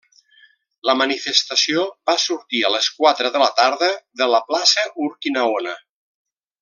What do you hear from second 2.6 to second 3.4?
a les quatre